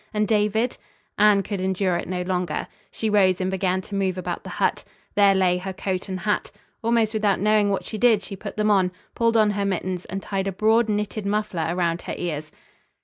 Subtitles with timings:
[0.15, 0.79] And David?
[1.19, 2.67] Anne could endure it no longer.
[2.89, 4.83] She rose and began to move about the hut.
[5.13, 6.49] There lay her coat and hat.
[6.81, 10.19] Almost without knowing what she did she put them on, pulled on her mittens and
[10.19, 12.51] tied a broad, knitted muffler around her ears.